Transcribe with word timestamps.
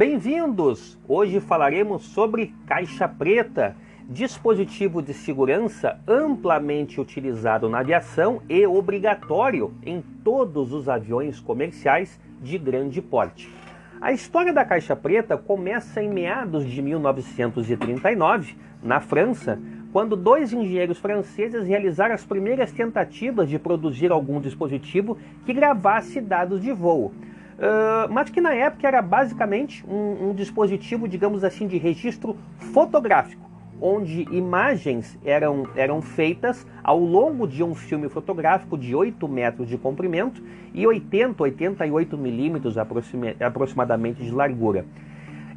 Bem-vindos! 0.00 0.98
Hoje 1.06 1.40
falaremos 1.40 2.04
sobre 2.04 2.54
caixa 2.66 3.06
preta, 3.06 3.76
dispositivo 4.08 5.02
de 5.02 5.12
segurança 5.12 6.00
amplamente 6.08 6.98
utilizado 6.98 7.68
na 7.68 7.80
aviação 7.80 8.40
e 8.48 8.66
obrigatório 8.66 9.74
em 9.84 10.00
todos 10.24 10.72
os 10.72 10.88
aviões 10.88 11.38
comerciais 11.38 12.18
de 12.40 12.56
grande 12.56 13.02
porte. 13.02 13.52
A 14.00 14.10
história 14.10 14.54
da 14.54 14.64
caixa 14.64 14.96
preta 14.96 15.36
começa 15.36 16.02
em 16.02 16.08
meados 16.08 16.64
de 16.64 16.80
1939, 16.80 18.56
na 18.82 19.00
França, 19.00 19.60
quando 19.92 20.16
dois 20.16 20.52
engenheiros 20.52 20.98
franceses 20.98 21.66
realizaram 21.66 22.14
as 22.14 22.24
primeiras 22.24 22.70
tentativas 22.72 23.48
de 23.48 23.58
produzir 23.58 24.12
algum 24.12 24.40
dispositivo 24.40 25.18
que 25.44 25.52
gravasse 25.52 26.20
dados 26.20 26.60
de 26.60 26.72
voo. 26.72 27.12
Uh, 27.60 28.10
mas 28.10 28.30
que 28.30 28.40
na 28.40 28.54
época 28.54 28.88
era 28.88 29.02
basicamente 29.02 29.84
um, 29.86 30.30
um, 30.30 30.34
dispositivo, 30.34 31.06
digamos 31.06 31.44
assim, 31.44 31.66
de 31.66 31.76
registro 31.76 32.34
fotográfico, 32.72 33.50
onde 33.78 34.22
imagens 34.34 35.18
eram, 35.22 35.68
eram 35.76 36.00
feitas 36.00 36.66
ao 36.82 36.98
longo 36.98 37.46
de 37.46 37.62
um 37.62 37.74
filme 37.74 38.08
fotográfico 38.08 38.78
de 38.78 38.94
8 38.94 39.28
metros 39.28 39.68
de 39.68 39.76
comprimento 39.76 40.42
e 40.72 40.86
80, 40.86 41.42
88 41.42 42.16
milímetros 42.16 42.76
aproximadamente 42.78 44.22
de 44.22 44.30
largura. 44.30 44.86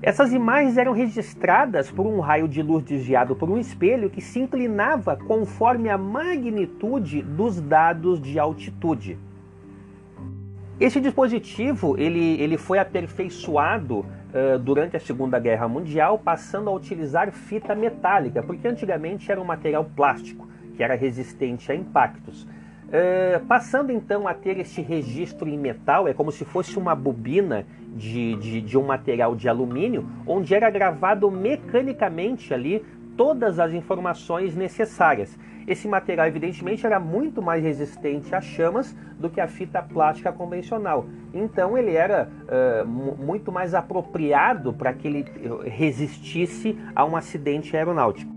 Essas 0.05 0.34
imagens 0.34 0.77
eram 0.77 0.91
registradas 0.91 1.89
por 1.89 2.05
um 2.05 2.20
raio 2.20 2.45
de 2.45 2.62
luz 2.62 2.84
desviado 2.84 3.38
por 3.38 3.49
um 3.49 3.57
espelho 3.57 4.09
que 4.09 4.20
se 4.20 4.38
inclinava 4.38 5.16
conforme 5.16 5.89
a 5.89 5.98
magnitude 5.98 7.21
dos 7.21 7.62
dados 7.62 8.21
de 8.21 8.38
altitude. 8.38 9.17
Esse 10.77 10.99
dispositivo 10.99 11.98
ele, 11.98 12.38
ele 12.41 12.57
foi 12.57 12.79
aperfeiçoado 12.79 13.99
uh, 13.99 14.59
durante 14.59 14.98
a 14.98 14.99
Segunda 14.99 15.40
Guerra 15.40 15.70
Mundial, 15.70 16.20
passando 16.20 16.70
a 16.70 16.74
utilizar 16.74 17.31
fita 17.31 17.74
metálica, 17.74 18.43
porque 18.43 18.68
antigamente 18.68 19.31
era 19.31 19.40
um 19.40 19.46
material 19.46 19.85
plástico 19.96 20.46
que 20.76 20.84
era 20.84 20.96
resistente 20.96 21.71
a 21.71 21.76
impactos. 21.76 22.46
Uh, 22.94 23.44
passando 23.48 23.91
então 23.91 24.27
a 24.27 24.36
ter 24.36 24.60
este 24.60 24.80
registro 24.80 25.49
em 25.49 25.58
metal, 25.58 26.08
é 26.08 26.13
como 26.13 26.32
se 26.32 26.46
fosse 26.46 26.77
uma 26.77 26.94
bobina 26.94 27.66
de, 27.88 28.36
de, 28.36 28.62
de 28.62 28.77
um 28.77 28.86
material 28.86 29.36
de 29.36 29.49
alumínio, 29.49 30.08
onde 30.27 30.54
era 30.54 30.70
gravado 30.70 31.32
mecanicamente 31.32 32.54
ali 32.54 32.86
todas 33.18 33.60
as 33.60 33.74
informações 33.74 34.55
necessárias. 34.55 35.36
Esse 35.68 35.88
material, 35.88 36.27
evidentemente, 36.27 36.86
era 36.86 36.99
muito 36.99 37.41
mais 37.41 37.64
resistente 37.64 38.36
a 38.36 38.41
chamas 38.41 38.96
do 39.18 39.27
que 39.27 39.41
a 39.41 39.48
fita 39.48 39.82
plástica 39.82 40.32
convencional. 40.32 41.08
Então, 41.34 41.76
ele 41.76 41.96
era 41.96 42.30
uh, 42.44 42.86
muito 42.86 43.52
mais 43.52 43.74
apropriado 43.74 44.71
para 44.71 44.94
que 44.94 45.08
ele 45.08 45.26
resistisse 45.66 46.77
a 46.96 47.05
um 47.05 47.16
acidente 47.16 47.76
aeronáutico. 47.76 48.32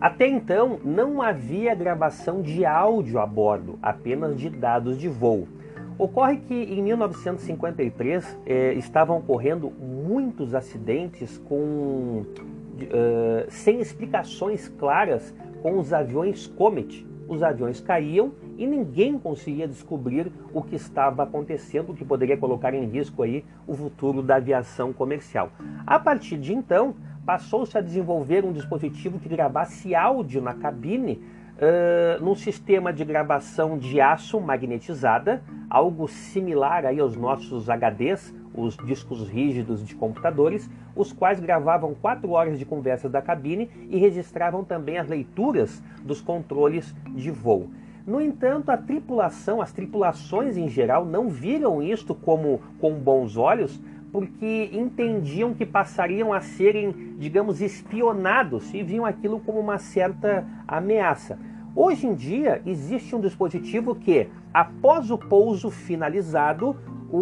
Até 0.00 0.26
então, 0.26 0.78
não 0.84 1.22
havia 1.22 1.74
gravação 1.74 2.42
de 2.42 2.64
áudio 2.64 3.18
a 3.18 3.26
bordo, 3.26 3.78
apenas 3.82 4.36
de 4.36 4.50
dados 4.50 4.98
de 4.98 5.08
voo. 5.08 5.48
Ocorre 5.96 6.38
que 6.38 6.54
em 6.54 6.82
1953 6.82 8.38
eh, 8.44 8.74
estavam 8.74 9.18
ocorrendo 9.18 9.70
muitos 9.70 10.52
acidentes 10.52 11.38
com, 11.38 12.24
uh, 12.24 13.46
sem 13.48 13.80
explicações 13.80 14.68
claras 14.68 15.32
com 15.62 15.78
os 15.78 15.92
aviões 15.92 16.48
Comet. 16.48 17.06
Os 17.28 17.42
aviões 17.42 17.80
caíam 17.80 18.32
e 18.58 18.66
ninguém 18.66 19.18
conseguia 19.18 19.68
descobrir 19.68 20.30
o 20.52 20.62
que 20.62 20.74
estava 20.74 21.22
acontecendo, 21.22 21.90
o 21.90 21.94
que 21.94 22.04
poderia 22.04 22.36
colocar 22.36 22.74
em 22.74 22.86
risco 22.86 23.22
aí 23.22 23.44
o 23.66 23.74
futuro 23.74 24.20
da 24.20 24.36
aviação 24.36 24.92
comercial. 24.92 25.50
A 25.86 25.98
partir 25.98 26.36
de 26.38 26.52
então, 26.52 26.94
passou-se 27.24 27.76
a 27.76 27.80
desenvolver 27.80 28.44
um 28.44 28.52
dispositivo 28.52 29.18
que 29.18 29.28
gravasse 29.28 29.94
áudio 29.94 30.42
na 30.42 30.54
cabine 30.54 31.22
uh, 31.54 32.22
num 32.22 32.34
sistema 32.34 32.92
de 32.92 33.04
gravação 33.04 33.78
de 33.78 34.00
aço 34.00 34.40
magnetizada, 34.40 35.42
algo 35.68 36.06
similar 36.06 36.84
aí 36.84 37.00
aos 37.00 37.16
nossos 37.16 37.68
HDs, 37.68 38.34
os 38.54 38.76
discos 38.76 39.28
rígidos 39.28 39.84
de 39.84 39.94
computadores, 39.94 40.70
os 40.94 41.12
quais 41.12 41.40
gravavam 41.40 41.94
quatro 41.94 42.30
horas 42.30 42.58
de 42.58 42.64
conversa 42.64 43.08
da 43.08 43.20
cabine 43.20 43.68
e 43.90 43.98
registravam 43.98 44.62
também 44.62 44.98
as 44.98 45.08
leituras 45.08 45.82
dos 46.02 46.20
controles 46.20 46.94
de 47.08 47.30
voo. 47.30 47.68
No 48.06 48.20
entanto, 48.20 48.68
a 48.68 48.76
tripulação, 48.76 49.62
as 49.62 49.72
tripulações 49.72 50.58
em 50.58 50.68
geral, 50.68 51.06
não 51.06 51.30
viram 51.30 51.82
isto 51.82 52.14
como 52.14 52.60
com 52.78 52.92
bons 52.92 53.38
olhos, 53.38 53.80
porque 54.14 54.70
entendiam 54.72 55.52
que 55.52 55.66
passariam 55.66 56.32
a 56.32 56.40
serem, 56.40 57.16
digamos, 57.18 57.60
espionados 57.60 58.72
e 58.72 58.80
viam 58.80 59.04
aquilo 59.04 59.40
como 59.40 59.58
uma 59.58 59.76
certa 59.76 60.46
ameaça. 60.68 61.36
Hoje 61.74 62.06
em 62.06 62.14
dia, 62.14 62.62
existe 62.64 63.16
um 63.16 63.20
dispositivo 63.20 63.92
que, 63.92 64.28
após 64.52 65.10
o 65.10 65.18
pouso 65.18 65.68
finalizado, 65.68 66.76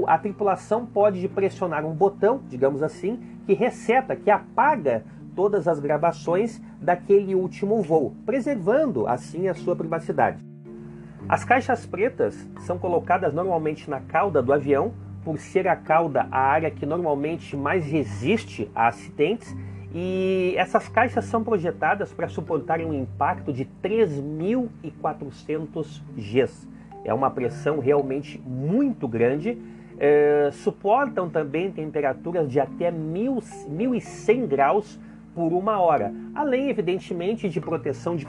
a 0.06 0.19
tripulação 0.19 0.84
pode 0.84 1.26
pressionar 1.31 1.86
um 1.86 1.94
botão, 1.94 2.42
digamos 2.47 2.82
assim, 2.82 3.19
que 3.47 3.54
reseta, 3.54 4.14
que 4.14 4.31
apaga 4.31 5.02
todas 5.34 5.66
as 5.66 5.81
gravações 5.81 6.60
daquele 6.78 7.34
último 7.34 7.81
voo, 7.81 8.14
preservando 8.26 9.06
assim 9.06 9.48
a 9.48 9.54
sua 9.54 9.75
privacidade. 9.75 10.44
As 11.26 11.42
caixas 11.42 11.86
pretas 11.86 12.47
são 12.66 12.78
colocadas 12.78 13.32
normalmente 13.32 13.88
na 13.88 14.00
cauda 14.00 14.42
do 14.42 14.52
avião, 14.52 14.92
por 15.25 15.38
ser 15.38 15.69
a 15.69 15.77
cauda 15.77 16.27
a 16.31 16.38
área 16.38 16.71
que 16.71 16.84
normalmente 16.84 17.56
mais 17.56 17.87
resiste 17.87 18.71
a 18.75 18.88
acidentes, 18.88 19.56
e 19.94 20.55
essas 20.56 20.88
caixas 20.88 21.27
são 21.27 21.44
projetadas 21.44 22.10
para 22.12 22.27
suportarem 22.28 22.87
um 22.87 22.94
impacto 22.94 23.53
de 23.53 23.69
3.400 23.82 26.03
Gs. 26.16 26.66
É 27.05 27.12
uma 27.12 27.31
pressão 27.31 27.78
realmente 27.78 28.41
muito 28.41 29.06
grande. 29.06 29.59
É, 29.99 30.49
suportam 30.53 31.28
também 31.28 31.71
temperaturas 31.71 32.50
de 32.50 32.59
até 32.59 32.91
1.100 32.91 34.47
graus 34.47 34.99
por 35.34 35.53
uma 35.53 35.78
hora, 35.78 36.11
além 36.34 36.71
evidentemente 36.71 37.47
de 37.49 37.61
proteção 37.61 38.16
de, 38.16 38.27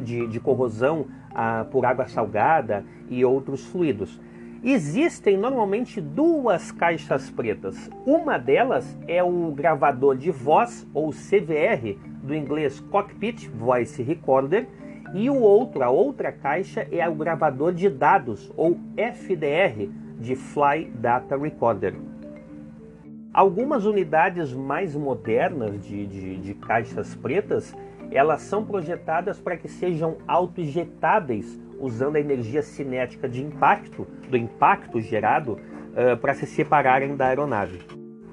de, 0.00 0.26
de 0.26 0.40
corrosão 0.40 1.06
ah, 1.34 1.66
por 1.70 1.84
água 1.84 2.06
salgada 2.06 2.84
e 3.08 3.24
outros 3.24 3.66
fluidos. 3.66 4.18
Existem 4.64 5.36
normalmente 5.36 6.00
duas 6.00 6.70
caixas 6.70 7.28
pretas. 7.28 7.90
Uma 8.06 8.38
delas 8.38 8.96
é 9.08 9.20
o 9.20 9.50
gravador 9.50 10.16
de 10.16 10.30
voz, 10.30 10.86
ou 10.94 11.10
CVR, 11.10 11.98
do 12.22 12.32
inglês 12.32 12.78
Cockpit 12.78 13.48
Voice 13.48 14.00
Recorder, 14.04 14.68
e 15.14 15.28
o 15.28 15.40
outro, 15.40 15.82
a 15.82 15.90
outra 15.90 16.30
caixa 16.30 16.86
é 16.92 17.08
o 17.08 17.14
gravador 17.14 17.74
de 17.74 17.90
dados, 17.90 18.52
ou 18.56 18.78
FDR, 18.96 19.90
de 20.20 20.36
Fly 20.36 20.92
Data 20.94 21.36
Recorder. 21.36 21.94
Algumas 23.34 23.84
unidades 23.84 24.52
mais 24.52 24.94
modernas 24.94 25.82
de, 25.82 26.06
de, 26.06 26.36
de 26.36 26.54
caixas 26.54 27.16
pretas, 27.16 27.74
elas 28.14 28.42
são 28.42 28.64
projetadas 28.64 29.40
para 29.40 29.56
que 29.56 29.68
sejam 29.68 30.18
autoinjetáveis 30.26 31.60
usando 31.78 32.16
a 32.16 32.20
energia 32.20 32.62
cinética 32.62 33.28
de 33.28 33.42
impacto, 33.42 34.06
do 34.28 34.36
impacto 34.36 35.00
gerado, 35.00 35.52
uh, 35.54 36.16
para 36.16 36.34
se 36.34 36.46
separarem 36.46 37.16
da 37.16 37.26
aeronave. 37.26 37.80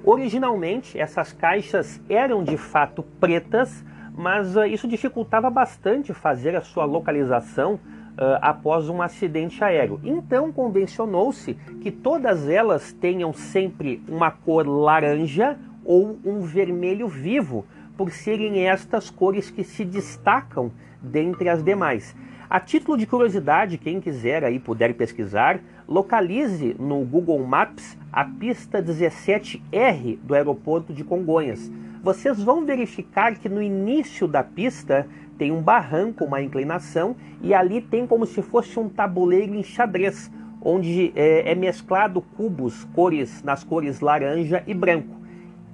Originalmente, 0.04 0.98
essas 0.98 1.32
caixas 1.32 2.00
eram 2.08 2.42
de 2.42 2.56
fato 2.56 3.02
pretas, 3.18 3.84
mas 4.16 4.56
uh, 4.56 4.64
isso 4.64 4.86
dificultava 4.86 5.50
bastante 5.50 6.14
fazer 6.14 6.54
a 6.54 6.60
sua 6.60 6.84
localização 6.84 7.74
uh, 7.74 8.38
após 8.40 8.88
um 8.88 9.02
acidente 9.02 9.62
aéreo. 9.62 10.00
Então, 10.04 10.52
convencionou-se 10.52 11.54
que 11.82 11.90
todas 11.90 12.48
elas 12.48 12.92
tenham 12.92 13.32
sempre 13.32 14.02
uma 14.08 14.30
cor 14.30 14.66
laranja 14.66 15.58
ou 15.84 16.18
um 16.24 16.40
vermelho 16.40 17.08
vivo, 17.08 17.66
por 18.00 18.10
serem 18.12 18.66
estas 18.66 19.10
cores 19.10 19.50
que 19.50 19.62
se 19.62 19.84
destacam 19.84 20.72
dentre 21.02 21.50
as 21.50 21.62
demais. 21.62 22.16
A 22.48 22.58
título 22.58 22.96
de 22.96 23.04
curiosidade, 23.06 23.76
quem 23.76 24.00
quiser 24.00 24.42
aí 24.42 24.58
puder 24.58 24.94
pesquisar, 24.94 25.60
localize 25.86 26.74
no 26.78 27.04
Google 27.04 27.46
Maps 27.46 27.98
a 28.10 28.24
pista 28.24 28.82
17R 28.82 30.18
do 30.22 30.34
aeroporto 30.34 30.94
de 30.94 31.04
Congonhas. 31.04 31.70
Vocês 32.02 32.42
vão 32.42 32.64
verificar 32.64 33.34
que 33.34 33.50
no 33.50 33.60
início 33.60 34.26
da 34.26 34.42
pista 34.42 35.06
tem 35.36 35.52
um 35.52 35.60
barranco, 35.60 36.24
uma 36.24 36.40
inclinação, 36.40 37.14
e 37.42 37.52
ali 37.52 37.82
tem 37.82 38.06
como 38.06 38.24
se 38.24 38.40
fosse 38.40 38.80
um 38.80 38.88
tabuleiro 38.88 39.54
em 39.54 39.62
xadrez, 39.62 40.32
onde 40.62 41.12
é, 41.14 41.52
é 41.52 41.54
mesclado 41.54 42.22
cubos 42.22 42.82
cores 42.94 43.42
nas 43.42 43.62
cores 43.62 44.00
laranja 44.00 44.64
e 44.66 44.72
branco. 44.72 45.19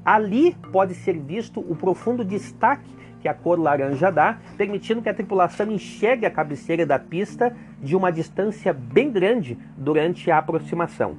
Ali 0.07 0.57
pode 0.71 0.95
ser 0.95 1.19
visto 1.19 1.59
o 1.59 1.75
profundo 1.75 2.25
destaque 2.25 2.89
que 3.21 3.27
a 3.29 3.35
cor 3.35 3.59
laranja 3.59 4.09
dá, 4.09 4.39
permitindo 4.57 5.03
que 5.03 5.09
a 5.09 5.15
tripulação 5.15 5.69
enxergue 5.69 6.25
a 6.25 6.31
cabeceira 6.31 6.87
da 6.87 6.97
pista 6.97 7.53
de 7.83 7.97
uma 7.97 8.13
distância 8.13 8.73
bem 8.73 9.11
grande 9.11 9.59
durante 9.77 10.31
a 10.31 10.39
aproximação. 10.39 11.17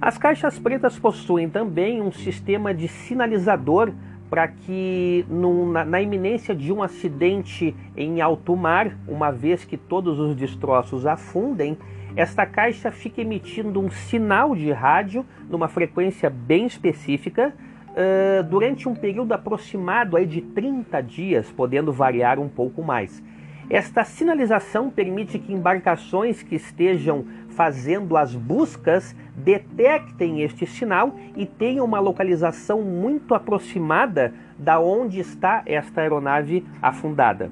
As 0.00 0.16
caixas 0.16 0.56
pretas 0.56 0.96
possuem 0.96 1.50
também 1.50 2.00
um 2.00 2.12
sistema 2.12 2.72
de 2.72 2.86
sinalizador 2.86 3.92
para 4.30 4.46
que 4.46 5.26
num, 5.28 5.72
na, 5.72 5.84
na, 5.84 6.00
iminência 6.00 6.54
de 6.54 6.72
um 6.72 6.80
acidente 6.80 7.74
em 7.96 8.20
alto 8.20 8.54
mar, 8.54 8.96
uma 9.08 9.32
vez 9.32 9.64
que 9.64 9.76
todos 9.76 10.20
os 10.20 10.36
destroços 10.36 11.06
afundem, 11.06 11.76
esta 12.14 12.46
caixa 12.46 12.92
fica 12.92 13.20
emitindo 13.20 13.80
um 13.80 13.90
sinal 13.90 14.54
de 14.54 14.70
rádio 14.70 15.26
numa 15.50 15.66
frequência 15.66 16.30
bem 16.30 16.66
específica 16.66 17.52
uh, 17.90 18.42
durante 18.44 18.88
um 18.88 18.94
período 18.94 19.32
aproximado 19.32 20.16
aí 20.16 20.26
de 20.26 20.40
30 20.40 21.00
dias, 21.02 21.50
podendo 21.50 21.92
variar 21.92 22.38
um 22.38 22.48
pouco 22.48 22.82
mais. 22.82 23.22
Esta 23.70 24.02
sinalização 24.02 24.88
permite 24.88 25.38
que 25.38 25.52
embarcações 25.52 26.42
que 26.42 26.54
estejam 26.54 27.26
fazendo 27.50 28.16
as 28.16 28.34
buscas 28.34 29.14
detectem 29.36 30.40
este 30.40 30.66
sinal 30.66 31.14
e 31.36 31.44
tenham 31.44 31.84
uma 31.84 32.00
localização 32.00 32.80
muito 32.80 33.34
aproximada 33.34 34.32
da 34.58 34.80
onde 34.80 35.20
está 35.20 35.62
esta 35.66 36.00
aeronave 36.00 36.64
afundada. 36.80 37.50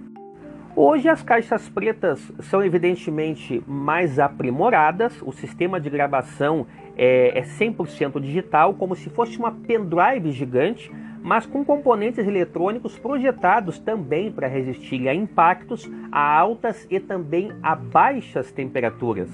Hoje 0.75 1.09
as 1.09 1.23
caixas 1.23 1.69
pretas 1.69 2.33
são 2.41 2.63
evidentemente 2.63 3.63
mais 3.67 4.19
aprimoradas, 4.19 5.23
o 5.23 5.33
sistema 5.33 5.81
de 5.81 5.89
gravação 5.89 6.67
é, 6.97 7.39
é 7.39 7.43
100% 7.43 8.21
digital, 8.21 8.75
como 8.75 8.97
se 8.97 9.11
fosse 9.11 9.39
uma 9.39 9.53
pendrive 9.53 10.33
gigante, 10.33 10.91
mas 11.23 11.45
com 11.45 11.65
componentes 11.65 12.27
eletrônicos 12.27 12.99
projetados 12.99 13.79
também 13.79 14.31
para 14.31 14.47
resistir 14.47 15.09
a 15.09 15.15
impactos, 15.15 15.91
a 16.11 16.39
altas 16.39 16.87
e 16.91 17.01
também 17.01 17.53
a 17.63 17.75
baixas 17.75 18.53
temperaturas. 18.53 19.29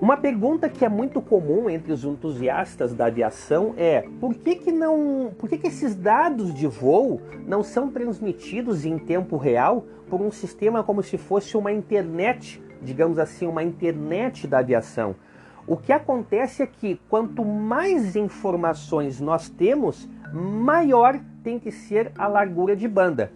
Uma 0.00 0.16
pergunta 0.16 0.68
que 0.68 0.84
é 0.84 0.88
muito 0.88 1.20
comum 1.20 1.68
entre 1.68 1.92
os 1.92 2.04
entusiastas 2.04 2.94
da 2.94 3.06
aviação 3.06 3.74
é 3.76 4.04
por 4.20 4.32
que, 4.32 4.54
que 4.54 4.70
não, 4.70 5.32
por 5.36 5.48
que, 5.48 5.58
que 5.58 5.66
esses 5.66 5.96
dados 5.96 6.54
de 6.54 6.68
voo 6.68 7.20
não 7.44 7.64
são 7.64 7.90
transmitidos 7.90 8.84
em 8.84 8.96
tempo 8.96 9.36
real 9.36 9.84
por 10.08 10.20
um 10.20 10.30
sistema 10.30 10.84
como 10.84 11.02
se 11.02 11.18
fosse 11.18 11.56
uma 11.56 11.72
internet, 11.72 12.62
digamos 12.80 13.18
assim, 13.18 13.48
uma 13.48 13.64
internet 13.64 14.46
da 14.46 14.60
aviação? 14.60 15.16
O 15.68 15.76
que 15.76 15.92
acontece 15.92 16.62
é 16.62 16.66
que 16.66 16.98
quanto 17.10 17.44
mais 17.44 18.16
informações 18.16 19.20
nós 19.20 19.50
temos, 19.50 20.08
maior 20.32 21.20
tem 21.44 21.58
que 21.58 21.70
ser 21.70 22.10
a 22.16 22.26
largura 22.26 22.74
de 22.74 22.88
banda. 22.88 23.30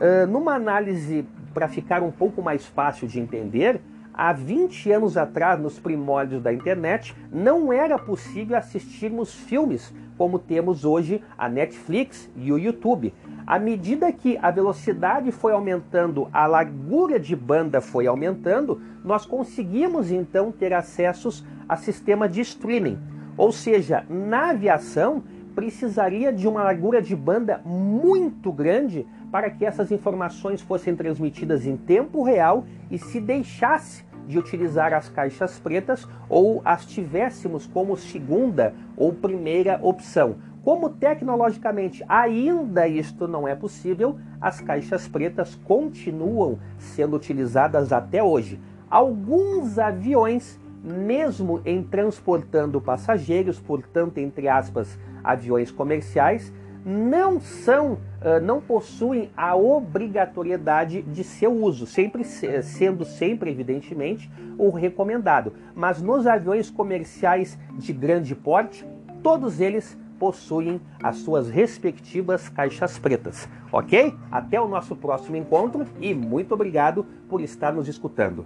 Uh, 0.00 0.26
numa 0.26 0.54
análise 0.54 1.26
para 1.52 1.68
ficar 1.68 2.02
um 2.02 2.10
pouco 2.10 2.40
mais 2.40 2.64
fácil 2.64 3.06
de 3.06 3.20
entender, 3.20 3.82
há 4.14 4.32
20 4.32 4.92
anos 4.92 5.16
atrás, 5.16 5.60
nos 5.60 5.78
primórdios 5.78 6.40
da 6.40 6.52
internet, 6.52 7.14
não 7.32 7.72
era 7.72 7.98
possível 7.98 8.56
assistirmos 8.56 9.34
filmes 9.34 9.92
como 10.16 10.38
temos 10.38 10.84
hoje 10.84 11.22
a 11.36 11.48
Netflix 11.48 12.30
e 12.36 12.52
o 12.52 12.58
YouTube. 12.58 13.12
À 13.46 13.58
medida 13.58 14.12
que 14.12 14.38
a 14.40 14.50
velocidade 14.50 15.30
foi 15.32 15.52
aumentando, 15.52 16.28
a 16.32 16.46
largura 16.46 17.18
de 17.18 17.34
banda 17.34 17.80
foi 17.80 18.06
aumentando, 18.06 18.80
nós 19.04 19.26
conseguimos 19.26 20.10
então 20.10 20.50
ter 20.52 20.72
acessos 20.72 21.44
a 21.68 21.76
sistema 21.76 22.28
de 22.28 22.40
streaming. 22.40 22.98
Ou 23.36 23.50
seja, 23.50 24.06
na 24.08 24.50
aviação 24.50 25.24
precisaria 25.54 26.32
de 26.32 26.48
uma 26.48 26.62
largura 26.62 27.00
de 27.00 27.14
banda 27.14 27.60
muito 27.64 28.52
grande 28.52 29.06
para 29.30 29.50
que 29.50 29.64
essas 29.64 29.90
informações 29.90 30.60
fossem 30.60 30.94
transmitidas 30.94 31.66
em 31.66 31.76
tempo 31.76 32.22
real 32.22 32.64
e 32.90 32.98
se 32.98 33.20
deixasse 33.20 34.04
de 34.26 34.38
utilizar 34.38 34.92
as 34.92 35.08
caixas 35.08 35.58
pretas 35.58 36.08
ou 36.28 36.62
as 36.64 36.86
tivéssemos 36.86 37.66
como 37.66 37.96
segunda 37.96 38.74
ou 38.96 39.12
primeira 39.12 39.78
opção. 39.82 40.36
Como 40.62 40.88
tecnologicamente 40.88 42.02
ainda 42.08 42.88
isto 42.88 43.28
não 43.28 43.46
é 43.46 43.54
possível, 43.54 44.18
as 44.40 44.62
caixas 44.62 45.06
pretas 45.06 45.54
continuam 45.56 46.58
sendo 46.78 47.16
utilizadas 47.16 47.92
até 47.92 48.22
hoje. 48.22 48.58
Alguns 48.88 49.78
aviões, 49.78 50.58
mesmo 50.82 51.60
em 51.66 51.82
transportando 51.82 52.80
passageiros, 52.80 53.60
portanto, 53.60 54.16
entre 54.18 54.48
aspas, 54.48 54.98
aviões 55.24 55.70
comerciais, 55.70 56.52
não 56.86 57.40
são, 57.40 57.98
não 58.42 58.60
possuem 58.60 59.30
a 59.34 59.56
obrigatoriedade 59.56 61.00
de 61.00 61.24
seu 61.24 61.50
uso, 61.50 61.86
sempre 61.86 62.22
sendo 62.24 63.06
sempre 63.06 63.50
evidentemente 63.50 64.30
o 64.58 64.68
recomendado. 64.68 65.54
Mas 65.74 66.02
nos 66.02 66.26
aviões 66.26 66.68
comerciais 66.68 67.58
de 67.78 67.90
grande 67.90 68.34
porte, 68.34 68.86
todos 69.22 69.62
eles 69.62 69.98
possuem 70.18 70.78
as 71.02 71.16
suas 71.16 71.48
respectivas 71.48 72.50
caixas 72.50 72.98
pretas, 72.98 73.48
ok? 73.72 74.14
Até 74.30 74.60
o 74.60 74.68
nosso 74.68 74.94
próximo 74.94 75.36
encontro 75.36 75.86
e 76.00 76.14
muito 76.14 76.52
obrigado 76.52 77.06
por 77.28 77.40
estar 77.40 77.72
nos 77.72 77.88
escutando. 77.88 78.44